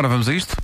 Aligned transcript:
Ora, 0.00 0.08
vamos 0.08 0.28
a 0.28 0.32
isto? 0.32 0.56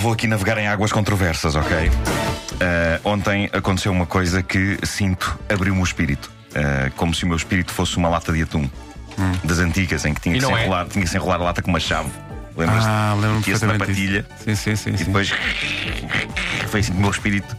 Vou 0.00 0.12
aqui 0.12 0.26
navegar 0.26 0.58
em 0.58 0.66
águas 0.66 0.90
controversas, 0.90 1.54
ok? 1.54 1.90
Ah, 2.60 3.00
ontem 3.04 3.50
aconteceu 3.52 3.92
uma 3.92 4.06
coisa 4.06 4.42
que 4.42 4.78
sinto 4.82 5.38
abriu-me 5.48 5.80
o 5.80 5.84
espírito. 5.84 6.30
Ah, 6.54 6.90
como 6.96 7.14
se 7.14 7.24
o 7.24 7.28
meu 7.28 7.36
espírito 7.36 7.72
fosse 7.72 7.96
uma 7.96 8.08
lata 8.08 8.32
de 8.32 8.42
atum. 8.42 8.68
Das 9.44 9.58
antigas, 9.58 10.06
em 10.06 10.14
que 10.14 10.20
tinha 10.22 10.36
E 10.36 10.38
que, 10.38 10.46
se 10.46 10.52
é? 10.52 10.62
enrolar, 10.62 10.86
tinha 10.86 11.04
que 11.04 11.10
se 11.10 11.16
enrolar 11.16 11.40
a 11.40 11.44
lata 11.44 11.60
com 11.60 11.68
uma 11.68 11.80
chave. 11.80 12.08
Lembras-te? 12.56 12.88
Ah, 12.88 13.14
lembro-me 13.20 13.44
Ia-se 13.46 13.66
na 13.66 13.74
patilha. 13.74 14.26
Sim, 14.42 14.54
sim, 14.54 14.76
sim. 14.76 14.90
e 14.94 14.98
sim. 14.98 15.04
depois 15.04 15.30
foi 16.68 16.80
assim 16.80 16.92
que 16.92 16.98
o 16.98 17.00
meu 17.02 17.10
espírito 17.10 17.56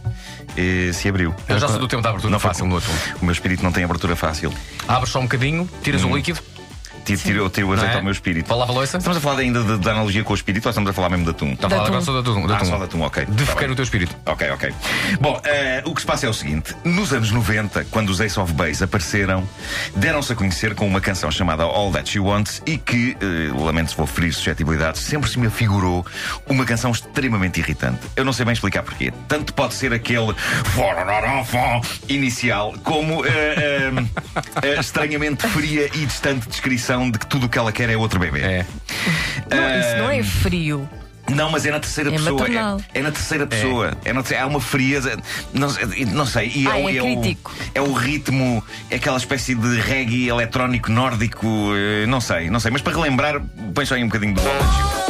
eh, 0.56 0.90
se 0.92 1.08
abriu. 1.08 1.32
Eu 1.48 1.58
já 1.60 1.68
sou 1.68 1.78
do 1.78 1.86
tempo 1.86 2.02
da 2.02 2.08
abertura 2.08 2.32
Não 2.32 2.40
fácil 2.40 2.66
no 2.66 2.76
atum. 2.78 2.92
O 3.20 3.24
meu 3.24 3.32
espírito 3.32 3.62
não 3.62 3.70
tem 3.70 3.84
abertura 3.84 4.16
fácil. 4.16 4.52
Abres 4.88 5.10
só 5.10 5.20
um 5.20 5.22
bocadinho, 5.22 5.68
tiras 5.82 6.02
o 6.02 6.14
líquido, 6.14 6.40
Tiro, 7.04 7.20
tiro, 7.20 7.50
tiro 7.50 7.68
o 7.68 7.72
azeite 7.72 7.94
é? 7.94 7.96
ao 7.98 8.02
meu 8.02 8.12
espírito. 8.12 8.46
Para 8.46 8.56
lavar 8.56 8.76
a 8.76 8.78
louça. 8.78 8.98
Estamos 8.98 9.18
a 9.18 9.20
falar 9.20 9.40
ainda 9.40 9.62
de- 9.62 9.78
da 9.78 9.90
analogia 9.92 10.22
com 10.24 10.32
o 10.32 10.36
espírito 10.36 10.66
ou 10.66 10.70
estamos 10.70 10.90
a 10.90 10.92
falar 10.92 11.08
mesmo 11.10 11.24
de 11.24 11.30
atum? 11.30 11.52
Está 11.52 11.66
a 11.66 11.70
falar 11.70 11.82
De 11.82 11.88
agora 11.88 12.02
só 12.04 12.12
de 12.12 12.18
atum. 12.18 12.46
de 12.46 12.52
Ah, 12.52 12.56
atum. 12.56 12.64
só 12.66 12.76
de 12.78 12.84
atum, 12.84 13.00
ok. 13.02 13.26
Tá 13.26 13.32
Defequei 13.32 13.66
no 13.68 13.74
teu 13.74 13.82
espírito. 13.82 14.16
Ok, 14.26 14.50
ok. 14.50 14.74
Bom, 15.20 15.40
eh, 15.44 15.82
o 15.84 15.94
que 15.94 16.00
se 16.00 16.06
passa 16.06 16.26
é 16.26 16.28
o 16.28 16.32
seguinte: 16.34 16.74
nos 16.84 17.12
anos 17.12 17.30
90, 17.32 17.84
quando 17.90 18.10
os 18.10 18.20
Ace 18.20 18.38
of 18.38 18.52
Base 18.52 18.82
apareceram, 18.84 19.48
deram-se 19.96 20.32
a 20.32 20.36
conhecer 20.36 20.74
com 20.74 20.86
uma 20.86 21.00
canção 21.00 21.30
chamada 21.30 21.62
All 21.64 21.90
That 21.92 22.08
She 22.08 22.18
Wants 22.20 22.62
e 22.66 22.78
que, 22.78 23.16
eh, 23.20 23.52
lamento 23.62 23.90
se 23.90 23.96
vou 23.96 24.06
ferir 24.06 24.32
suscetibilidades, 24.32 25.00
sempre 25.02 25.28
se 25.30 25.38
me 25.38 25.46
afigurou 25.46 26.04
uma 26.46 26.64
canção 26.64 26.90
extremamente 26.90 27.58
irritante. 27.60 28.00
Eu 28.16 28.24
não 28.24 28.32
sei 28.32 28.44
bem 28.44 28.52
explicar 28.52 28.82
porquê. 28.82 29.12
Tanto 29.28 29.52
pode 29.54 29.74
ser 29.74 29.92
aquele 29.92 30.34
inicial, 32.08 32.74
como 32.82 33.22
a 33.24 34.80
estranhamente 34.80 35.46
fria 35.48 35.88
e 35.94 36.06
distante 36.06 36.48
descrição 36.48 36.91
de 37.10 37.18
que 37.18 37.26
tudo 37.26 37.46
o 37.46 37.48
que 37.48 37.58
ela 37.58 37.72
quer 37.72 37.88
é 37.90 37.96
outro 37.96 38.18
bebê. 38.20 38.40
É. 38.40 38.66
Não, 39.50 39.80
isso 39.80 39.96
não 39.98 40.10
é 40.10 40.22
frio. 40.22 40.88
Não, 41.30 41.50
mas 41.50 41.64
é 41.64 41.70
na 41.70 41.78
terceira 41.80 42.10
É 42.10 42.12
pessoa. 42.12 42.46
É, 42.94 42.98
é 42.98 43.02
na 43.02 43.10
terceira 43.12 43.46
pessoa. 43.46 43.96
É. 44.04 44.12
na 44.12 44.20
terceira- 44.22 44.44
há 44.44 44.46
uma 44.46 44.60
frieza. 44.60 45.16
Não, 45.54 45.70
sei- 45.70 46.04
não 46.04 46.26
sei. 46.26 46.52
E 46.54 46.66
Ah, 46.66 46.76
o- 46.76 46.88
é 46.90 47.00
o, 47.00 47.20
crítico. 47.22 47.54
é 47.74 47.80
o 47.80 47.92
ritmo, 47.92 48.62
é 48.90 48.96
aquela 48.96 49.16
espécie 49.16 49.54
de 49.54 49.80
reggae 49.80 50.28
eletrónico 50.28 50.90
nórdico. 50.90 51.46
eh, 51.74 52.06
Não 52.06 52.20
sei, 52.20 52.50
não 52.50 52.58
sei. 52.60 52.70
Mas 52.70 52.82
para 52.82 52.94
relembrar, 52.94 53.40
põe 53.74 53.86
só 53.86 53.94
aí 53.94 54.02
um 54.02 54.08
bocadinho 54.08 54.34
de 54.34 54.40
bola. 54.42 55.01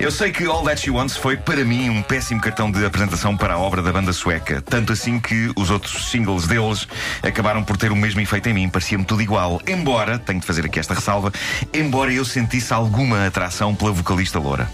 Eu 0.00 0.10
sei 0.10 0.32
que 0.32 0.46
All 0.46 0.64
That 0.64 0.80
She 0.80 0.90
Wants 0.90 1.14
foi, 1.18 1.36
para 1.36 1.62
mim, 1.62 1.90
um 1.90 2.00
péssimo 2.00 2.40
cartão 2.40 2.72
de 2.72 2.82
apresentação 2.82 3.36
para 3.36 3.52
a 3.52 3.58
obra 3.58 3.82
da 3.82 3.92
banda 3.92 4.14
sueca. 4.14 4.62
Tanto 4.62 4.94
assim 4.94 5.20
que 5.20 5.52
os 5.54 5.68
outros 5.68 6.10
singles 6.10 6.46
deles 6.46 6.88
acabaram 7.22 7.62
por 7.62 7.76
ter 7.76 7.92
o 7.92 7.96
mesmo 7.96 8.18
efeito 8.18 8.48
em 8.48 8.54
mim. 8.54 8.68
Parecia-me 8.70 9.04
tudo 9.04 9.20
igual. 9.20 9.60
Embora, 9.68 10.18
tenho 10.18 10.40
de 10.40 10.46
fazer 10.46 10.64
aqui 10.64 10.80
esta 10.80 10.94
ressalva, 10.94 11.30
embora 11.74 12.10
eu 12.10 12.24
sentisse 12.24 12.72
alguma 12.72 13.26
atração 13.26 13.74
pela 13.74 13.92
vocalista 13.92 14.38
Loura. 14.38 14.70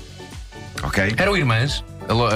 Ok? 0.84 1.14
Eram 1.16 1.36
irmãs. 1.36 1.82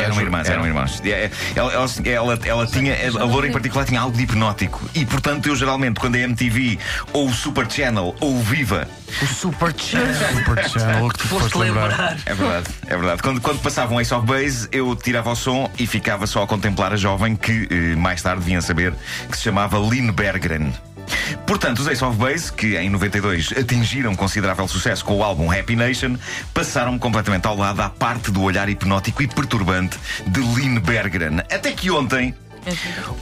Eram 0.01 0.21
irmãs, 0.21 0.49
eram 0.49 0.67
irmãs. 0.67 1.01
É, 1.05 1.31
Ela, 1.55 1.73
ela, 1.73 1.87
ela, 2.05 2.39
ela 2.45 2.67
tinha, 2.67 2.95
a 3.19 3.25
Loura 3.25 3.49
em 3.49 3.53
particular 3.53 3.85
tinha 3.85 4.01
algo 4.01 4.17
de 4.17 4.25
hipnótico. 4.25 4.81
E 4.95 5.05
portanto, 5.07 5.47
eu 5.49 5.57
geralmente, 5.57 6.01
quando 6.01 6.17
é 6.17 6.21
MTV, 6.23 6.79
ou 7.13 7.29
o 7.29 7.33
Super 7.33 7.71
Channel, 7.71 8.15
ou 8.21 8.37
o 8.37 8.41
Viva, 8.43 8.87
O 9.23 9.27
Super 9.27 9.75
Channel. 9.77 10.15
Super 10.45 10.69
Channel 10.69 11.09
que 11.09 11.19
tu 11.19 11.29
foste 11.29 11.59
lembrar. 11.59 12.17
é 12.27 12.35
verdade, 12.35 12.67
é 12.87 12.97
verdade. 12.97 13.23
Quando, 13.23 13.41
quando 13.41 13.61
passavam 13.61 14.01
Ace 14.01 14.13
of 14.15 14.27
Base, 14.27 14.69
eu 14.73 14.95
tirava 14.97 15.31
o 15.31 15.37
som 15.37 15.71
e 15.79 15.87
ficava 15.87 16.27
só 16.27 16.43
a 16.43 16.47
contemplar 16.47 16.93
a 16.93 16.97
jovem 16.97 17.37
que 17.37 17.69
eh, 17.71 17.97
mais 17.97 18.23
tarde 18.23 18.43
vinha 18.45 18.61
saber 18.61 18.95
que 19.31 19.37
se 19.37 19.43
chamava 19.45 19.79
Lynn 19.79 20.13
Berggren. 20.13 20.73
Portanto, 21.47 21.81
os 21.81 21.87
Ace 21.87 22.05
of 22.05 22.17
Base, 22.17 22.53
que 22.53 22.77
em 22.77 22.89
92 22.91 23.53
atingiram 23.57 24.15
considerável 24.15 24.67
sucesso 24.69 25.05
com 25.05 25.17
o 25.17 25.23
álbum 25.23 25.51
Happy 25.51 25.77
Nation, 25.77 26.17
passaram 26.53 26.99
completamente 26.99 27.47
ao 27.47 27.57
lado 27.57 27.81
à 27.81 27.89
parte 27.89 28.31
do 28.31 28.43
olhar 28.43 28.69
hipnótico 28.69 29.23
e 29.23 29.29
perturbante 29.29 29.99
de 30.27 30.41
Lynn 30.41 30.81
Berggren. 30.81 31.39
Até 31.41 31.73
que 31.73 31.91
ontem. 31.91 32.35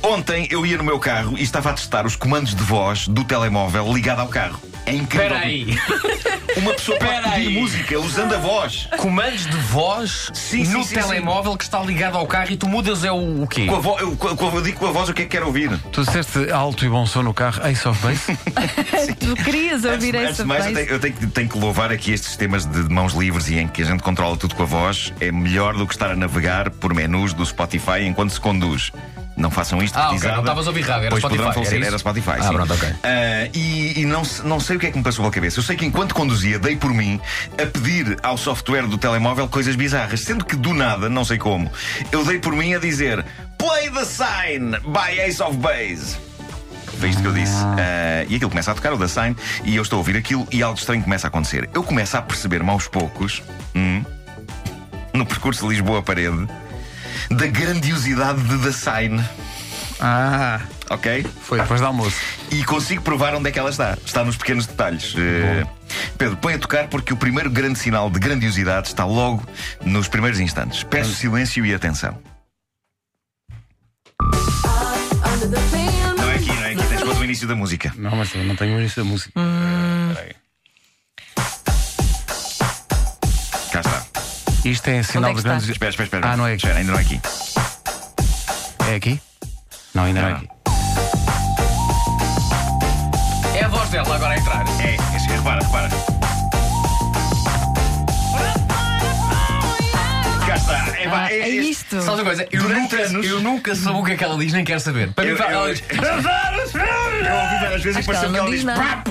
Ontem 0.02 0.48
eu 0.50 0.66
ia 0.66 0.76
no 0.76 0.84
meu 0.84 0.98
carro 0.98 1.38
e 1.38 1.42
estava 1.42 1.70
a 1.70 1.72
testar 1.72 2.04
os 2.04 2.16
comandos 2.16 2.54
de 2.54 2.62
voz 2.62 3.06
do 3.06 3.22
telemóvel 3.22 3.92
ligado 3.92 4.20
ao 4.20 4.28
carro. 4.28 4.60
É 4.84 4.92
incrível. 4.92 5.26
Espera 5.26 5.46
aí. 5.46 5.78
Uma 6.58 6.72
pessoa 6.74 6.98
pode 6.98 7.12
Espera 7.12 7.30
pedir 7.34 7.48
aí. 7.48 7.54
música 7.60 7.98
usando 8.00 8.34
a 8.34 8.38
voz. 8.38 8.88
Comandos 8.98 9.46
de 9.46 9.56
voz 9.56 10.30
Sim, 10.34 10.64
no 10.64 10.82
sim, 10.82 10.88
sim, 10.88 10.94
telemóvel 10.94 11.56
que 11.56 11.64
está 11.64 11.80
ligado 11.80 12.16
ao 12.18 12.26
carro 12.26 12.50
e 12.50 12.56
tu 12.56 12.68
mudas 12.68 13.04
é 13.04 13.12
o, 13.12 13.42
o 13.42 13.46
quê? 13.46 13.66
Com 13.66 13.76
a 13.76 13.80
vo- 13.80 13.98
eu, 13.98 14.16
com- 14.16 14.36
com- 14.36 14.56
eu 14.56 14.62
digo 14.62 14.78
com 14.78 14.86
a 14.86 14.92
voz 14.92 15.08
o 15.08 15.14
que 15.14 15.22
é 15.22 15.24
que 15.24 15.30
quero 15.30 15.46
ouvir. 15.46 15.70
Tu 15.92 16.04
disseste 16.04 16.50
alto 16.50 16.84
e 16.84 16.88
bom 16.88 17.06
som 17.06 17.22
no 17.22 17.32
carro, 17.34 17.66
Ace 17.66 17.86
of 17.86 18.00
Base? 18.02 18.38
Tu 19.18 19.34
querias 19.44 19.84
ouvir 19.84 20.16
antes, 20.16 20.30
essa 20.30 20.42
antes 20.42 20.42
de 20.42 20.44
mais, 20.44 20.66
eu 20.66 20.72
frase? 20.72 20.74
tenho, 20.86 20.96
eu 20.96 21.00
tenho 21.00 21.14
que- 21.14 21.26
tenho 21.28 21.48
que 21.48 21.58
louvar 21.58 21.92
aqui 21.92 22.12
estes 22.12 22.28
sistemas 22.30 22.64
de 22.66 22.78
mãos 22.92 23.12
livres 23.14 23.48
e 23.48 23.58
em 23.58 23.68
que 23.68 23.82
a 23.82 23.84
gente 23.86 24.02
controla 24.02 24.36
tudo 24.36 24.54
com 24.54 24.62
a 24.62 24.66
voz. 24.66 25.12
É 25.20 25.30
melhor 25.30 25.74
do 25.74 25.86
que 25.86 25.94
estar 25.94 26.10
a 26.10 26.16
navegar 26.16 26.70
por 26.70 26.92
menus 26.94 27.32
do 27.32 27.44
Spotify 27.46 28.02
enquanto 28.04 28.30
se 28.32 28.40
conduz. 28.40 28.90
Não 29.38 29.50
façam 29.52 29.80
isto, 29.80 29.96
Ah, 29.96 30.08
porque 30.08 30.16
ok, 30.16 30.18
Isada, 30.18 30.34
não 30.34 30.42
estavas 30.42 30.66
a 30.66 30.70
ouvir 30.70 30.80
rádio, 30.82 31.00
era 31.02 31.10
pois 31.10 31.20
Spotify, 31.22 31.36
poderão 31.38 31.44
era 31.46 31.54
falecer. 31.54 31.78
isso? 31.78 31.88
Era 31.88 31.98
Spotify, 31.98 32.30
Ah, 32.30 32.42
sim. 32.42 32.52
pronto, 32.54 32.74
ok. 32.74 32.88
Ah, 33.04 33.48
e 33.54 34.00
e 34.00 34.04
não, 34.04 34.22
não 34.44 34.58
sei 34.60 34.76
o 34.76 34.80
que 34.80 34.86
é 34.86 34.90
que 34.90 34.98
me 34.98 35.04
passou 35.04 35.22
pela 35.22 35.32
cabeça. 35.32 35.58
Eu 35.60 35.62
sei 35.62 35.76
que 35.76 35.86
enquanto 35.86 36.12
conduzia, 36.14 36.58
dei 36.58 36.74
por 36.76 36.92
mim 36.92 37.20
a 37.52 37.66
pedir 37.66 38.16
ao 38.22 38.36
software 38.36 38.86
do 38.88 38.98
telemóvel 38.98 39.46
coisas 39.48 39.76
bizarras, 39.76 40.20
sendo 40.20 40.44
que 40.44 40.56
do 40.56 40.74
nada, 40.74 41.08
não 41.08 41.24
sei 41.24 41.38
como, 41.38 41.70
eu 42.10 42.24
dei 42.24 42.38
por 42.40 42.52
mim 42.52 42.74
a 42.74 42.78
dizer 42.80 43.24
Play 43.56 43.90
the 43.90 44.04
Sign 44.04 44.70
by 44.86 45.20
Ace 45.20 45.40
of 45.42 45.56
Base. 45.58 46.16
Foi 46.98 47.10
isto 47.10 47.22
que 47.22 47.28
eu 47.28 47.32
disse. 47.32 47.54
Ah, 47.78 48.24
e 48.28 48.34
aquilo 48.34 48.50
começa 48.50 48.72
a 48.72 48.74
tocar, 48.74 48.92
o 48.92 48.96
da 48.98 49.06
Sign, 49.06 49.36
e 49.64 49.76
eu 49.76 49.82
estou 49.82 49.98
a 49.98 50.00
ouvir 50.00 50.16
aquilo 50.16 50.48
e 50.50 50.64
algo 50.64 50.76
estranho 50.76 51.00
começa 51.02 51.26
a 51.26 51.28
acontecer. 51.28 51.70
Eu 51.72 51.84
começo 51.84 52.16
a 52.16 52.22
perceber-me 52.22 52.68
aos 52.70 52.88
poucos, 52.88 53.40
hum, 53.76 54.02
no 55.14 55.24
percurso 55.24 55.62
de 55.62 55.74
Lisboa-Parede, 55.74 56.48
da 57.30 57.46
grandiosidade 57.46 58.42
de 58.42 58.58
The 58.58 58.72
Sign. 58.72 59.24
Ah, 60.00 60.60
Ok? 60.90 61.26
foi 61.42 61.60
depois 61.60 61.80
do 61.80 61.86
almoço. 61.86 62.16
E 62.50 62.64
consigo 62.64 63.02
provar 63.02 63.34
onde 63.34 63.48
é 63.48 63.52
que 63.52 63.58
ela 63.58 63.68
está. 63.70 63.96
Está 64.04 64.24
nos 64.24 64.36
pequenos 64.36 64.66
detalhes. 64.66 65.14
Eh, 65.18 65.66
Pedro, 66.16 66.36
põe 66.38 66.54
a 66.54 66.58
tocar 66.58 66.88
porque 66.88 67.12
o 67.12 67.16
primeiro 67.16 67.50
grande 67.50 67.78
sinal 67.78 68.08
de 68.08 68.18
grandiosidade 68.18 68.88
está 68.88 69.04
logo 69.04 69.46
nos 69.84 70.08
primeiros 70.08 70.40
instantes. 70.40 70.82
Peço 70.84 71.14
silêncio 71.14 71.64
e 71.66 71.74
atenção. 71.74 72.16
Não 76.16 76.30
é 76.30 76.34
aqui, 76.36 76.46
não 76.48 76.64
é 76.64 76.72
aqui. 76.72 76.82
Tens 76.88 77.00
todo 77.02 77.18
o 77.20 77.24
início 77.24 77.46
da 77.46 77.54
música. 77.54 77.92
Não, 77.96 78.16
mas 78.16 78.34
eu 78.34 78.44
não 78.44 78.56
tenho 78.56 78.76
o 78.76 78.80
início 78.80 79.02
da 79.04 79.08
música. 79.08 79.30
Espera 79.38 79.57
Isto 84.70 84.88
é 84.88 85.02
sinal 85.02 85.30
Onde 85.30 85.30
é 85.30 85.34
de 85.34 85.42
que 85.42 85.48
grandes. 85.48 85.68
Espera, 85.70 85.90
espera, 85.90 86.06
espera. 86.06 86.28
Ah, 86.32 86.36
não 86.36 86.46
é 86.46 86.52
aqui. 86.52 86.66
Espera, 86.66 86.78
ainda 86.80 86.92
não 86.92 86.98
é 86.98 87.02
aqui. 87.02 87.20
É 88.90 88.94
aqui? 88.96 89.20
Não, 89.94 90.04
ainda 90.04 90.20
não 90.20 90.28
é 90.28 90.30
Não. 90.32 90.38
aqui. 90.38 90.48
É 93.58 93.64
a 93.64 93.68
voz 93.68 93.88
dela 93.90 94.14
agora 94.14 94.34
a 94.34 94.38
entrar. 94.38 94.64
É, 94.80 94.94
é, 94.94 95.36
repara, 95.36 95.62
repara. 95.64 95.88
Cá 100.46 100.56
está. 100.56 100.98
É, 100.98 101.08
pá, 101.08 101.24
Ah, 101.24 101.32
é 101.32 101.48
este- 101.48 101.70
isto. 101.70 102.02
Sabes 102.02 102.08
uma 102.20 102.24
coisa? 102.24 102.46
Eu 102.52 102.62
Durante 102.62 102.80
nunca, 102.82 102.96
anos- 103.06 103.26
eu 103.26 103.40
nunca 103.40 103.74
soube 103.74 103.98
o 104.00 104.04
que 104.04 104.12
é 104.12 104.16
que 104.16 104.24
ela 104.24 104.36
diz, 104.38 104.52
nem 104.52 104.64
quero 104.64 104.80
saber. 104.80 105.12
Para 105.12 105.24
Eu, 105.24 105.34
mim, 105.36 105.42
ela 105.42 105.68
eu, 105.68 105.74
diz. 105.74 105.82
eu 105.90 105.98
ouvi 105.98 106.22
várias 106.22 107.82
vezes 107.82 107.86
e 107.86 107.88
Acho 107.88 107.98
que 108.00 108.04
pareceu 108.06 108.14
ela 108.14 108.26
que 108.26 108.32
não 108.32 108.38
ela 108.38 108.50
diz 108.50 108.56
diz. 108.56 108.64
nada. 108.64 109.02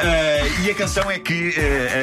Ah, 0.00 0.62
e 0.64 0.70
a 0.70 0.74
canção 0.74 1.10
é 1.10 1.18
que. 1.18 1.54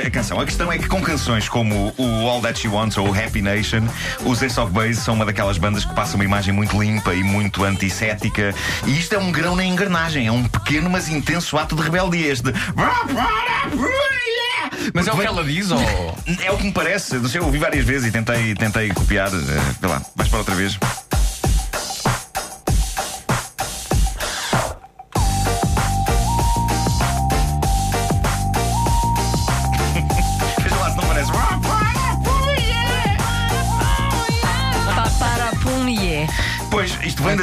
ah, 0.03 0.07
a 0.07 0.11
canção. 0.11 0.39
A 0.39 0.45
questão 0.45 0.71
é 0.71 0.77
que 0.77 0.88
com 0.88 1.01
canções 1.01 1.47
como 1.49 1.93
o 1.97 2.27
All 2.29 2.41
That 2.41 2.59
She 2.59 2.67
Wants 2.67 2.97
ou 2.97 3.09
o 3.09 3.13
Happy 3.13 3.41
Nation, 3.41 3.81
os 4.25 4.41
Ace 4.41 4.59
of 4.59 4.71
Base 4.71 4.95
são 4.95 5.13
uma 5.15 5.25
daquelas 5.25 5.57
bandas 5.57 5.85
que 5.85 5.93
passam 5.93 6.15
uma 6.15 6.23
imagem 6.25 6.53
muito 6.53 6.81
limpa 6.81 7.13
e 7.13 7.23
muito 7.23 7.63
antissética. 7.63 8.53
E 8.88 8.97
isto 8.99 9.13
é 9.13 9.17
um 9.17 9.31
grão 9.31 9.55
na 9.55 9.65
engrenagem, 9.65 10.27
é 10.27 10.31
um 10.31 10.43
pequeno 10.43 10.89
mas 10.89 11.09
intenso 11.09 11.57
ato 11.57 11.75
de 11.75 11.81
rebeldia. 11.81 12.31
Este. 12.31 12.53
Mas 14.93 15.07
é 15.07 15.11
o 15.11 15.13
que 15.13 15.17
Vem- 15.19 15.27
ela 15.27 15.43
diz 15.43 15.69
ou. 15.71 15.79
É 16.43 16.51
o 16.51 16.57
que 16.57 16.63
me 16.63 16.71
parece. 16.71 17.15
Não 17.15 17.29
sei, 17.29 17.39
Eu 17.39 17.45
ouvi 17.45 17.57
várias 17.57 17.85
vezes 17.85 18.07
e 18.07 18.11
tentei, 18.11 18.55
tentei 18.55 18.89
copiar. 18.89 19.29
Vê 19.29 19.88
lá, 19.88 20.01
vais 20.15 20.29
para 20.29 20.39
outra 20.39 20.55
vez. 20.55 20.77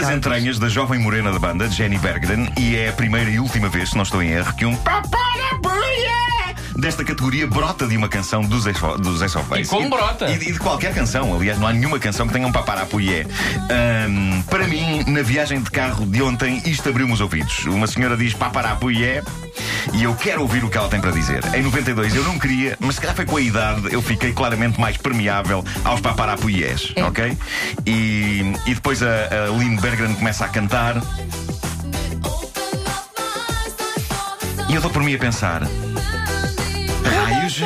Das 0.08 0.16
entranhas 0.16 0.58
da 0.58 0.68
jovem 0.68 0.98
morena 0.98 1.30
da 1.30 1.38
banda, 1.38 1.68
Jenny 1.68 1.98
Berggren, 1.98 2.50
e 2.58 2.76
é 2.76 2.88
a 2.88 2.92
primeira 2.92 3.30
e 3.30 3.38
última 3.38 3.68
vez, 3.68 3.90
se 3.90 3.96
não 3.96 4.04
estou 4.04 4.22
em 4.22 4.30
erro, 4.30 4.54
que 4.54 4.64
um 4.64 4.74
desta 6.78 7.04
categoria 7.04 7.46
brota 7.46 7.86
de 7.86 7.96
uma 7.96 8.08
canção 8.08 8.40
dos 8.42 8.64
Ace 8.66 8.84
of, 8.84 9.02
dos 9.02 9.20
Ace 9.20 9.36
of 9.36 9.48
Base. 9.48 9.62
E 9.62 9.66
como 9.66 9.90
brota? 9.90 10.30
E, 10.30 10.34
e 10.34 10.52
de 10.52 10.58
qualquer 10.58 10.94
canção, 10.94 11.34
aliás, 11.34 11.58
não 11.58 11.66
há 11.66 11.72
nenhuma 11.72 11.98
canção 11.98 12.26
que 12.26 12.32
tenha 12.32 12.46
um 12.46 12.52
paparapuyé. 12.52 13.26
Ahm, 13.68 14.42
para 14.42 14.66
mim, 14.68 15.02
na 15.08 15.22
viagem 15.22 15.60
de 15.60 15.70
carro 15.70 16.06
de 16.06 16.22
ontem, 16.22 16.62
isto 16.64 16.88
abriu-me 16.88 17.12
os 17.12 17.20
ouvidos. 17.20 17.64
Uma 17.66 17.86
senhora 17.86 18.16
diz 18.16 18.32
paparapuyé 18.32 19.22
e 19.92 20.04
eu 20.04 20.14
quero 20.14 20.42
ouvir 20.42 20.62
o 20.64 20.70
que 20.70 20.78
ela 20.78 20.88
tem 20.88 21.00
para 21.00 21.10
dizer. 21.10 21.42
Em 21.54 21.62
92 21.62 22.14
eu 22.14 22.22
não 22.24 22.38
queria, 22.38 22.76
mas 22.78 22.94
se 22.94 23.00
calhar 23.00 23.16
foi 23.16 23.24
com 23.24 23.36
a 23.36 23.40
idade, 23.40 23.92
eu 23.92 24.00
fiquei 24.00 24.32
claramente 24.32 24.80
mais 24.80 24.96
permeável 24.96 25.64
aos 25.84 26.00
paparapuyés, 26.00 26.92
É. 26.94 27.04
ok? 27.04 27.36
E, 27.86 28.52
e 28.66 28.74
depois 28.74 29.02
a, 29.02 29.06
a 29.06 29.50
Lynn 29.58 29.76
Berggren 29.80 30.14
começa 30.14 30.44
a 30.44 30.48
cantar 30.48 30.96
e 34.68 34.74
eu 34.74 34.80
dou 34.80 34.90
por 34.90 35.02
mim 35.02 35.14
a 35.14 35.18
pensar. 35.18 35.62
Raios, 37.48 37.62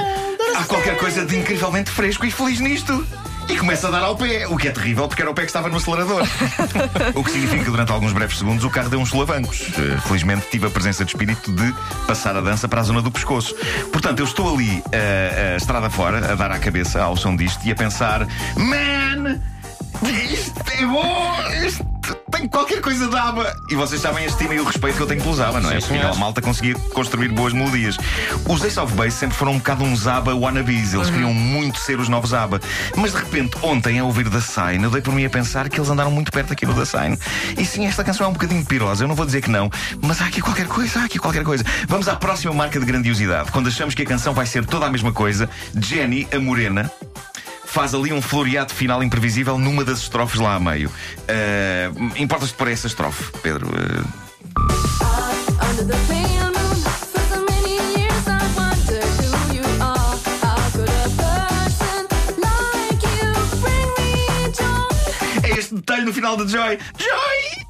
há 0.57 0.65
qualquer 0.65 0.97
coisa 0.97 1.25
de 1.27 1.37
incrivelmente 1.37 1.91
fresco 1.91 2.25
e 2.25 2.31
feliz 2.31 2.61
nisto. 2.61 3.05
E 3.49 3.57
começa 3.57 3.89
a 3.89 3.91
dar 3.91 4.05
ao 4.05 4.17
pé, 4.17 4.47
o 4.47 4.57
que 4.57 4.69
é 4.69 4.71
terrível 4.71 5.09
porque 5.09 5.21
era 5.21 5.31
o 5.31 5.35
pé 5.35 5.43
que 5.43 5.49
estava 5.49 5.69
no 5.69 5.77
acelerador. 5.77 6.23
o 7.15 7.25
que 7.25 7.31
significa 7.33 7.65
que 7.65 7.71
durante 7.71 7.91
alguns 7.91 8.13
breves 8.13 8.39
segundos 8.39 8.65
o 8.65 8.71
carro 8.71 8.89
deu 8.89 9.01
uns 9.01 9.11
solavancos. 9.11 9.63
Eh, 9.77 9.99
Felizmente 10.07 10.47
tive 10.51 10.69
a 10.69 10.71
presença 10.71 11.05
de 11.05 11.11
espírito 11.11 11.51
de 11.53 11.75
passar 12.07 12.37
a 12.37 12.41
dança 12.41 12.69
para 12.69 12.81
a 12.81 12.85
zona 12.85 13.03
do 13.03 13.11
pescoço. 13.11 13.57
Portanto, 13.91 14.21
eu 14.21 14.25
estou 14.25 14.55
ali 14.55 14.83
eh, 14.93 15.55
a 15.55 15.57
estrada 15.57 15.91
fora, 15.91 16.33
a 16.33 16.35
dar 16.37 16.53
à 16.53 16.59
cabeça 16.61 17.03
ao 17.03 17.17
som 17.17 17.35
disto 17.35 17.67
e 17.67 17.73
a 17.73 17.75
pensar: 17.75 18.27
Man! 18.57 19.41
Isto 20.33 20.63
é 20.79 20.87
bom! 20.87 21.67
Isto 21.67 21.92
qualquer 22.51 22.81
coisa 22.81 23.09
de 23.09 23.17
aba! 23.17 23.57
E 23.69 23.75
vocês 23.75 24.01
sabem 24.01 24.25
a 24.25 24.27
estima 24.27 24.55
e 24.55 24.61
o 24.61 24.65
respeito 24.65 24.97
que 24.97 25.03
eu 25.03 25.07
tenho 25.07 25.23
pelos 25.23 25.41
aba, 25.41 25.61
não 25.61 25.71
é? 25.71 25.81
Sim, 25.81 25.89
Porque 25.89 26.07
a 26.07 26.15
malta 26.15 26.41
conseguia 26.41 26.75
construir 26.95 27.29
boas 27.29 27.53
melodias. 27.53 27.97
Os 28.49 28.65
Ace 28.65 28.79
of 28.79 28.95
Base 28.95 29.17
sempre 29.17 29.37
foram 29.37 29.53
um 29.53 29.59
bocado 29.59 29.85
uns 29.85 30.07
aba 30.07 30.35
wannabes. 30.35 30.95
Eles 30.95 31.11
queriam 31.11 31.33
muito 31.33 31.79
ser 31.79 31.99
os 31.99 32.09
novos 32.09 32.35
aba. 32.35 32.61
Mas 32.97 33.13
de 33.13 33.19
repente, 33.19 33.57
ontem, 33.63 33.99
a 33.99 34.05
ouvir 34.05 34.29
The 34.29 34.41
Sign, 34.41 34.85
eu 34.85 34.91
dei 34.91 35.01
por 35.01 35.15
mim 35.15 35.25
a 35.25 35.31
pensar 35.31 35.69
que 35.69 35.79
eles 35.79 35.91
andaram 35.91 36.11
muito 36.11 36.31
perto 36.33 36.53
aqui 36.53 36.67
no 36.67 36.75
The 36.75 36.85
Sign. 36.85 37.19
E 37.57 37.65
sim, 37.65 37.87
esta 37.87 38.05
canção 38.05 38.27
é 38.27 38.29
um 38.29 38.33
bocadinho 38.33 38.65
pirosa. 38.65 39.05
Eu 39.05 39.09
não 39.09 39.15
vou 39.15 39.27
dizer 39.27 39.43
que 39.43 39.51
não, 39.51 39.71
mas 40.01 40.21
há 40.21 40.27
aqui 40.27 40.41
qualquer 40.41 40.67
coisa, 40.67 41.01
há 41.01 41.05
aqui 41.05 41.19
qualquer 41.19 41.45
coisa. 41.45 41.65
Vamos 41.89 42.09
à 42.09 42.17
próxima 42.17 42.53
marca 42.53 42.79
de 42.79 42.87
grandiosidade. 42.87 43.51
Quando 43.51 43.69
achamos 43.69 43.95
que 43.95 44.03
a 44.03 44.07
canção 44.07 44.35
vai 44.35 44.47
ser 44.47 44.65
toda 44.65 44.87
a 44.87 44.91
mesma 44.91 45.13
coisa, 45.13 45.49
Jenny, 45.75 46.29
a 46.35 46.39
morena, 46.39 46.91
faz 47.73 47.95
ali 47.95 48.13
um 48.13 48.21
floreado 48.21 48.73
final 48.75 49.03
imprevisível 49.03 49.59
numa 49.59 49.83
das 49.85 50.01
estrofes 50.01 50.39
lá 50.41 50.55
a 50.55 50.61
meio. 50.61 50.91
Eh, 51.27 51.91
Importas-te 52.17 52.55
por 52.55 52.69
essa 52.69 52.87
estrofe, 52.87 53.33
Pedro? 53.43 53.69
Joy? 64.57 65.51
é 65.51 65.59
este 65.59 65.75
detalhe 65.75 66.05
no 66.05 66.13
final 66.13 66.37
de 66.37 66.51
Joy. 66.51 66.79
Joy! 66.99 67.67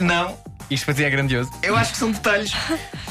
Não, 0.00 0.36
Isto 0.70 0.86
para 0.86 0.94
ti 0.94 1.04
é 1.04 1.10
grandioso. 1.10 1.50
eu 1.62 1.76
acho 1.76 1.92
que 1.92 1.98
são 1.98 2.10
detalhes. 2.10 2.52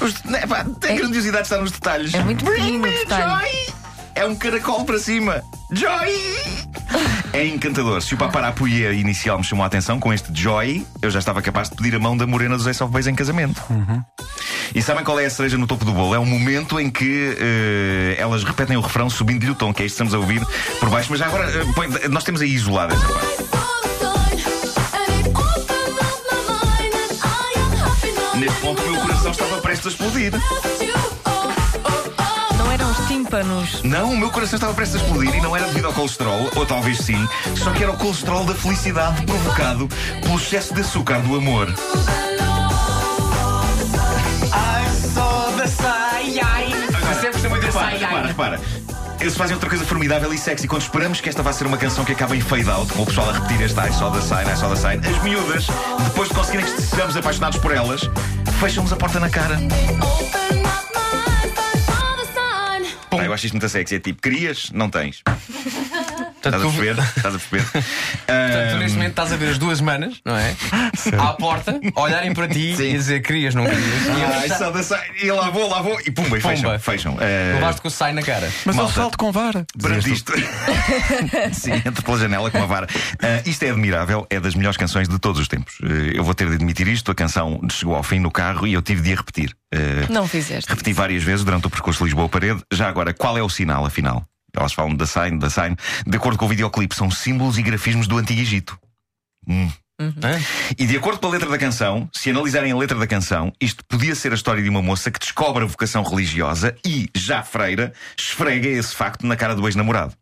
Os, 0.01 0.23
né, 0.23 0.45
pá, 0.47 0.61
a 0.61 0.93
grandiosidade 0.93 1.43
está 1.43 1.57
nos 1.59 1.71
detalhes. 1.71 2.13
É 2.13 2.23
muito 2.23 2.43
pequenino 2.43 2.81
Bring 2.81 2.93
me 2.93 2.99
detalhe. 2.99 3.51
Joy! 3.51 3.78
É 4.19 4.25
um 4.25 4.35
caracol 4.35 4.83
para 4.83 4.99
cima. 4.99 5.41
Joy! 5.71 6.13
É 7.31 7.45
encantador. 7.47 8.01
Se 8.01 8.13
o 8.15 8.17
paparapuyê 8.17 8.91
inicial 8.93 9.37
me 9.37 9.43
chamou 9.45 9.63
a 9.63 9.67
atenção 9.67 9.97
com 9.99 10.11
este 10.13 10.27
Joy, 10.33 10.85
eu 11.01 11.09
já 11.09 11.19
estava 11.19 11.41
capaz 11.41 11.69
de 11.69 11.75
pedir 11.77 11.95
a 11.95 11.99
mão 11.99 12.17
da 12.17 12.27
morena 12.27 12.57
dos 12.57 12.67
Ace 12.67 12.83
of 12.83 12.91
Base 12.91 13.09
em 13.09 13.15
casamento. 13.15 13.61
E 14.75 14.81
sabem 14.81 15.03
qual 15.05 15.17
é 15.19 15.25
a 15.25 15.29
cereja 15.29 15.57
no 15.57 15.65
topo 15.65 15.85
do 15.85 15.93
bolo? 15.93 16.13
É 16.13 16.19
o 16.19 16.25
momento 16.25 16.79
em 16.79 16.89
que 16.89 17.35
eh, 17.39 18.15
elas 18.19 18.43
repetem 18.43 18.75
o 18.75 18.81
refrão 18.81 19.09
subindo-lhe 19.09 19.51
o 19.51 19.55
tom, 19.55 19.73
que 19.73 19.83
é 19.83 19.85
isto 19.85 19.95
que 19.95 20.03
estamos 20.03 20.13
a 20.13 20.19
ouvir 20.19 20.45
por 20.79 20.89
baixo. 20.89 21.07
Mas 21.11 21.19
já 21.19 21.27
agora, 21.27 21.47
põe- 21.73 21.87
nós 22.09 22.23
temos 22.25 22.41
aí 22.41 22.49
isolada 22.53 22.93
essa 22.93 23.07
parte. 23.07 23.49
Neste 28.35 28.59
ponto, 28.61 28.81
o 28.81 28.91
meu 28.91 29.01
coração 29.01 29.31
estava 29.31 29.57
prestes 29.61 29.87
a 29.87 29.89
explodir. 29.89 30.31
Tímpanos. 33.09 33.81
Não, 33.81 34.11
o 34.11 34.17
meu 34.17 34.29
coração 34.29 34.55
estava 34.57 34.71
prestes 34.71 35.01
a 35.01 35.03
explodir 35.03 35.35
e 35.35 35.41
não 35.41 35.57
era 35.57 35.65
devido 35.65 35.85
ao 35.85 35.93
colesterol, 35.93 36.47
ou 36.55 36.63
talvez 36.63 36.99
sim, 36.99 37.27
só 37.55 37.71
que 37.71 37.81
era 37.81 37.91
o 37.91 37.97
colesterol 37.97 38.45
da 38.45 38.53
felicidade 38.53 39.25
provocado 39.25 39.89
pelo 40.21 40.35
excesso 40.35 40.75
de 40.75 40.81
açúcar 40.81 41.19
do 41.21 41.35
amor. 41.35 41.73
Sempre 47.19 47.31
gostei 47.31 47.49
muito 47.49 47.65
desse 47.65 47.77
Repara, 47.77 47.97
repara, 47.97 48.27
repara. 48.27 48.61
Eles 49.19 49.35
fazem 49.35 49.55
outra 49.55 49.69
coisa 49.69 49.83
formidável 49.83 50.31
e 50.31 50.37
sexy. 50.37 50.67
Quando 50.67 50.83
esperamos 50.83 51.19
que 51.19 51.27
esta 51.27 51.43
vá 51.43 51.51
ser 51.51 51.67
uma 51.67 51.77
canção 51.77 52.05
que 52.05 52.11
acaba 52.11 52.35
em 52.35 52.41
fade 52.41 52.69
out, 52.69 52.93
com 52.93 53.01
o 53.01 53.05
pessoal 53.05 53.29
a 53.29 53.33
repetir 53.33 53.61
este 53.61 53.79
I 53.79 53.91
saw 53.91 54.11
the 54.11 54.21
sign, 54.21 54.49
I 54.49 54.55
saw 54.55 54.69
the 54.69 54.75
sign, 54.75 55.01
as 55.05 55.23
miúdas, 55.23 55.67
depois 56.05 56.29
de 56.29 56.35
conseguirem 56.35 56.65
que 56.65 56.81
estejamos 56.81 57.17
apaixonados 57.17 57.57
por 57.57 57.73
elas, 57.73 58.01
fecham-nos 58.59 58.93
a 58.93 58.95
porta 58.95 59.19
na 59.19 59.29
cara. 59.29 59.59
Eu 63.29 63.33
acho 63.33 63.45
isto 63.45 63.53
muito 63.53 63.69
sexy. 63.69 63.95
É 63.95 63.99
tipo, 63.99 64.21
querias? 64.21 64.71
Não 64.71 64.89
tens. 64.89 65.21
Portanto, 66.41 66.55
Estás 66.55 66.63
a 66.63 66.67
tu- 66.67 66.71
perceber? 66.73 67.03
Estás 67.17 67.35
a 67.35 67.39
perceber? 67.39 67.63
Portanto, 68.25 68.71
tu 68.71 68.77
neste 68.77 68.97
momento 68.97 69.09
estás 69.09 69.33
a 69.33 69.35
ver 69.35 69.49
as 69.49 69.57
duas 69.57 69.81
manas, 69.81 70.21
não 70.25 70.37
é? 70.37 70.55
À 71.19 71.33
porta, 71.33 71.79
olharem 71.95 72.33
para 72.33 72.47
ti 72.47 72.75
Sim. 72.77 72.83
e 72.83 72.89
a 72.95 72.97
dizer 72.97 73.21
querias, 73.21 73.53
não 73.55 73.65
querias. 73.65 74.05
E 74.05 74.53
Ah, 74.63 74.71
the 74.71 74.83
sign. 74.83 75.03
E 75.21 75.31
lá 75.31 75.49
vou, 75.49 75.69
lá 75.69 75.81
vou. 75.81 75.99
E 76.05 76.11
pumba, 76.11 76.37
e 76.37 76.41
fecham. 76.41 76.63
Pumba. 76.63 76.79
Fecham. 76.79 77.17
Eh, 77.19 77.53
levaste 77.55 77.81
com 77.81 77.87
o 77.87 77.91
sai 77.91 78.13
na 78.13 78.21
cara. 78.21 78.49
Mas 78.65 78.75
Malta. 78.75 78.91
ele 78.91 78.95
salto 79.01 79.17
com 79.17 79.31
vara. 79.31 79.65
Perante 79.81 80.13
isto. 80.13 80.31
Sim, 81.53 81.73
entra 81.73 82.01
pela 82.01 82.17
janela 82.17 82.49
com 82.51 82.57
uma 82.57 82.67
vara. 82.67 82.87
Ah, 83.21 83.41
isto 83.45 83.63
é 83.63 83.69
admirável, 83.71 84.25
é 84.29 84.39
das 84.39 84.55
melhores 84.55 84.77
canções 84.77 85.07
de 85.09 85.19
todos 85.19 85.41
os 85.41 85.47
tempos. 85.47 85.75
Eh, 85.83 86.11
eu 86.17 86.23
vou 86.23 86.33
ter 86.33 86.47
de 86.47 86.55
admitir 86.55 86.87
isto: 86.87 87.11
a 87.11 87.15
canção 87.15 87.59
chegou 87.71 87.95
ao 87.95 88.03
fim 88.03 88.19
no 88.19 88.31
carro 88.31 88.65
e 88.65 88.73
eu 88.73 88.81
tive 88.81 89.01
de 89.01 89.11
a 89.13 89.15
repetir. 89.17 89.53
Eh, 89.73 90.05
Não 90.09 90.27
fizeste. 90.27 90.69
repeti 90.69 90.93
várias 90.93 91.23
vezes 91.23 91.43
durante 91.43 91.67
o 91.67 91.69
percurso 91.69 92.03
Lisboa-Parede. 92.05 92.61
Já 92.73 92.87
agora, 92.87 93.13
qual 93.13 93.37
é 93.37 93.41
o 93.43 93.49
sinal, 93.49 93.85
afinal? 93.85 94.25
Elas 94.55 94.73
falam 94.73 94.95
da 94.95 95.05
sign, 95.05 95.37
da 95.39 95.49
sign. 95.49 95.75
De 96.05 96.17
acordo 96.17 96.37
com 96.37 96.45
o 96.45 96.49
videoclipe, 96.49 96.95
são 96.95 97.09
símbolos 97.09 97.57
e 97.57 97.61
grafismos 97.61 98.07
do 98.07 98.17
Antigo 98.17 98.41
Egito. 98.41 98.77
Hã? 100.23 100.39
E 100.77 100.85
de 100.87 100.95
acordo 100.95 101.19
com 101.19 101.27
a 101.27 101.31
letra 101.31 101.49
da 101.49 101.57
canção, 101.57 102.09
se 102.13 102.29
analisarem 102.29 102.71
a 102.71 102.77
letra 102.77 102.97
da 102.97 103.05
canção, 103.05 103.51
isto 103.59 103.83
podia 103.85 104.15
ser 104.15 104.31
a 104.31 104.35
história 104.35 104.63
de 104.63 104.69
uma 104.69 104.81
moça 104.81 105.11
que 105.11 105.19
descobre 105.19 105.63
a 105.63 105.67
vocação 105.67 106.03
religiosa 106.03 106.73
e, 106.85 107.09
já 107.13 107.43
freira, 107.43 107.91
esfrega 108.17 108.69
esse 108.69 108.95
facto 108.95 109.27
na 109.27 109.35
cara 109.35 109.53
do 109.53 109.67
ex-namorado. 109.67 110.13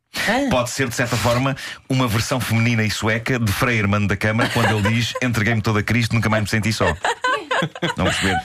Pode 0.50 0.72
ser, 0.72 0.88
de 0.88 0.96
certa 0.96 1.16
forma, 1.16 1.56
uma 1.88 2.08
versão 2.08 2.40
feminina 2.40 2.84
e 2.84 2.90
sueca 2.90 3.38
de 3.38 3.52
Frei 3.52 3.78
Hermano 3.78 4.08
da 4.08 4.18
Câmara 4.18 4.50
quando 4.50 4.80
ele 4.80 4.96
diz 4.96 5.14
entreguei-me 5.22 5.62
todo 5.62 5.78
a 5.78 5.84
Cristo, 5.84 6.16
nunca 6.16 6.28
mais 6.28 6.42
me 6.42 6.50
senti 6.50 6.74
só. 6.74 6.96
Não 7.98 8.06
perceber. 8.06 8.38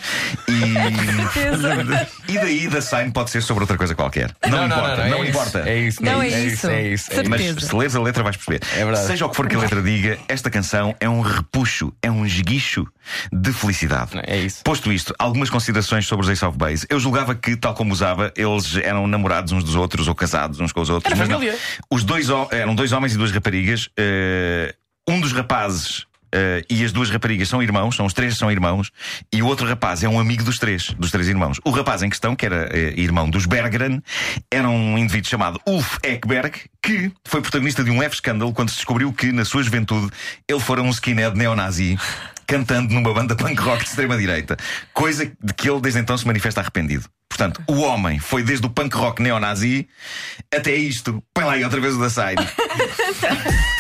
E, 0.49 2.33
e 2.33 2.39
daí 2.39 2.69
da 2.69 2.81
sign 2.81 3.11
pode 3.11 3.31
ser 3.31 3.43
sobre 3.43 3.63
outra 3.63 3.77
coisa 3.77 3.95
qualquer. 3.95 4.35
Não, 4.49 4.67
importa, 4.67 5.09
não, 5.09 5.25
é 5.25 5.29
importa. 5.29 5.59
Isso, 5.61 5.69
é 5.69 5.79
isso, 5.79 6.03
Não, 6.03 6.23
é, 6.23 6.27
é 6.27 6.29
isso, 6.29 6.39
isso. 6.55 6.67
é 6.69 6.83
isso. 6.83 7.13
É 7.13 7.21
isso. 7.21 7.31
Mas 7.31 7.65
se 7.65 7.75
leres 7.77 7.97
a 7.97 8.01
letra 8.01 8.23
vais 8.23 8.37
perceber. 8.37 8.61
É 8.77 8.85
verdade. 8.85 9.07
Seja 9.07 9.27
o 9.27 9.31
que 9.31 9.37
for 9.37 9.49
que 9.49 9.57
a 9.57 9.59
letra 9.59 9.83
diga, 9.83 10.19
esta 10.29 10.51
canção 10.51 10.95
é 11.01 11.09
um 11.09 11.21
repuxo, 11.21 11.93
é 12.03 12.11
um 12.11 12.25
esguicho 12.25 12.87
de 13.33 13.53
felicidade. 13.53 14.13
É 14.25 14.39
isso. 14.39 14.63
Posto 14.65 14.93
isto, 14.93 15.15
algumas 15.19 15.51
considerações 15.51 16.07
sobre 16.07 16.25
os 16.25 16.31
Ace 16.31 16.45
of 16.45 16.57
Base. 16.57 16.87
Eu 16.89 16.99
julgava 17.01 17.35
que, 17.35 17.57
tal 17.57 17.75
como 17.75 17.93
usava, 17.93 18.33
eles 18.37 18.77
eram 18.83 19.07
namorados 19.07 19.53
uns 19.53 19.65
dos 19.65 19.75
outros 19.75 20.09
ou 20.09 20.15
casados 20.15 20.61
uns 20.61 20.73
com 20.73 20.81
os 20.81 20.91
outros. 20.91 21.11
Era 21.13 21.19
mas 21.19 21.29
não. 21.29 21.39
família. 21.39 21.59
Os 21.91 22.05
dois 22.05 22.29
eram 22.51 22.75
dois 22.75 22.93
homens 22.93 23.15
e 23.15 23.17
duas 23.17 23.31
raparigas. 23.31 23.89
eh, 23.97 24.75
um 25.09 25.21
dos 25.21 25.33
rapazes. 25.33 26.07
Eh, 26.33 26.65
e 26.69 26.85
as 26.85 26.93
duas 26.93 27.11
raparigas 27.11 27.49
são 27.49 27.63
irmãos, 27.63 27.95
são 27.95 28.07
os 28.07 28.13
três 28.13 28.37
são 28.37 28.51
irmãos, 28.51 28.91
e 29.33 29.43
o 29.43 29.47
outro 29.47 29.67
rapaz 29.67 30.03
é 30.03 30.09
um 30.09 30.19
amigo 30.19 30.43
dos 30.43 30.59
três, 30.59 30.91
dos 30.99 31.11
três 31.11 31.29
irmãos. 31.29 31.61
O 31.65 31.71
rapaz 31.71 32.03
em 32.03 32.09
questão, 32.09 32.35
que 32.35 32.47
era 32.47 32.69
eh, 32.73 32.95
irmão 32.97 33.29
dos 33.29 33.47
Berggren, 33.47 34.03
era 34.51 34.69
um 34.69 34.97
indivíduo 34.97 35.29
chamado 35.29 35.61
Ulf 35.67 35.99
Ekberg, 36.03 36.53
que 36.83 37.13
foi 37.25 37.41
protagonista 37.41 37.85
de 37.85 37.91
um 37.91 37.99
leve 37.99 38.15
escândalo 38.15 38.53
quando 38.53 38.71
se 38.71 38.77
descobriu 38.77 39.13
que, 39.13 39.31
na 39.31 39.45
sua 39.45 39.63
juventude, 39.63 40.11
ele 40.49 40.61
fora 40.61 40.83
um 40.83 40.91
skinhead 40.91 41.37
neonazi. 41.37 41.99
Cantando 42.45 42.93
numa 42.93 43.15
banda 43.15 43.35
punk 43.35 43.59
rock 43.63 43.85
de 43.85 43.89
extrema-direita. 43.89 44.57
Coisa 44.93 45.25
de 45.25 45.55
que 45.55 45.71
ele 45.71 45.81
desde 45.81 46.01
então 46.01 46.19
se 46.19 46.27
manifesta 46.27 46.61
arrependido. 46.61 47.09
Portanto, 47.29 47.63
o 47.67 47.81
homem 47.81 48.19
foi 48.19 48.43
desde 48.43 48.67
o 48.67 48.69
punk 48.69 48.95
rock 48.95 49.23
neonazi 49.23 49.89
até 50.55 50.75
isto. 50.75 51.23
Põe 51.33 51.45
lá 51.45 51.53
aí 51.53 51.65
outra 51.65 51.81
vez 51.81 51.95
o 51.95 52.01
da 52.01 52.11
Side. 52.11 52.43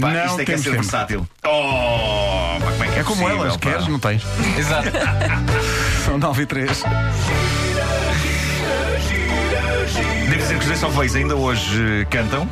Pá, 0.00 0.10
Não 0.10 0.24
isto 0.26 0.40
é 0.40 0.44
que 0.44 0.52
é 0.52 0.56
ser 0.56 0.62
tempo. 0.70 0.76
versátil. 0.82 1.28
Oh, 1.44 2.58
pá, 2.60 2.70
como 2.72 2.84
é 2.84 2.88
que 2.88 2.94
é, 2.94 2.98
É 3.00 3.04
como 3.04 3.20
possível, 3.22 3.42
elas, 3.44 3.56
pá? 3.56 3.70
queres? 3.70 3.88
Não 3.88 3.98
tens. 3.98 4.22
Exato. 4.58 4.88
São 6.04 6.18
9 6.18 6.42
e 6.42 6.46
3. 6.46 6.82
Devo 10.28 10.36
dizer 10.42 10.58
que 10.58 10.64
os 10.64 10.70
Jason 10.70 10.90
Face 10.90 11.16
ainda 11.18 11.36
hoje 11.36 12.00
eh, 12.02 12.04
cantam. 12.10 12.48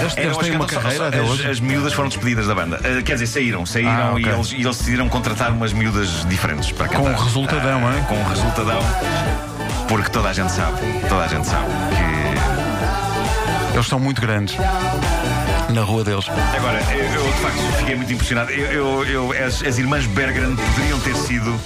Eles, 0.00 0.16
É, 0.16 0.24
eles 0.24 0.36
têm 0.38 0.50
uma 0.52 0.66
cantam 0.66 0.82
carreira 0.82 1.08
até 1.08 1.20
as, 1.20 1.28
hoje. 1.28 1.50
as 1.50 1.60
miúdas 1.60 1.92
foram 1.92 2.08
despedidas 2.08 2.46
da 2.46 2.54
banda. 2.54 2.80
Eh, 2.84 3.02
quer 3.02 3.14
dizer, 3.14 3.26
saíram, 3.26 3.64
saíram 3.66 3.90
Ah, 3.92 4.10
ok. 4.12 4.24
e, 4.24 4.28
eles, 4.28 4.52
e 4.52 4.54
eles 4.56 4.76
decidiram 4.76 5.08
contratar 5.08 5.50
umas 5.50 5.72
miúdas 5.72 6.26
diferentes 6.28 6.72
para 6.72 6.88
Com 6.88 7.04
cantar. 7.04 7.22
resultadão, 7.24 7.80
Ah, 7.86 7.96
é? 7.96 8.00
Com 8.02 8.22
resultadão. 8.28 8.80
Porque 9.88 10.08
toda 10.10 10.28
a 10.28 10.32
gente 10.32 10.52
sabe, 10.52 10.78
toda 11.08 11.24
a 11.24 11.28
gente 11.28 11.46
sabe 11.46 11.66
que 11.66 12.09
Eles 13.80 13.88
são 13.88 13.98
muito 13.98 14.20
grandes. 14.20 14.54
Na 15.72 15.82
rua 15.82 16.04
deles. 16.04 16.26
Agora, 16.54 16.78
eu, 16.92 16.98
eu, 17.14 17.32
de 17.32 17.38
facto 17.38 17.58
fiquei 17.78 17.96
muito 17.96 18.12
impressionado. 18.12 18.50
Eu, 18.50 19.04
eu- 19.06 19.32
eu- 19.32 19.46
as, 19.46 19.62
as 19.62 19.78
irmãs 19.78 20.04
Bergran 20.04 20.54
poderiam 20.54 21.00
ter 21.00 21.16
sido 21.16 21.58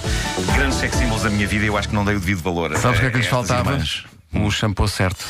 grandes 0.55 0.77
sex 0.77 0.95
symbols 0.95 1.23
da 1.23 1.29
minha 1.29 1.45
vida 1.45 1.65
e 1.65 1.67
eu 1.67 1.77
acho 1.77 1.89
que 1.89 1.93
não 1.95 2.05
dei 2.05 2.15
o 2.15 2.19
devido 2.21 2.41
valor. 2.41 2.73
Sabes 2.77 2.99
o 2.99 3.01
que 3.01 3.07
é 3.07 3.11
que 3.11 3.17
lhes 3.17 3.27
faltava? 3.27 3.71
irmãs. 3.73 4.05
O 4.33 4.49
shampoo 4.49 4.87
certo. 4.87 5.25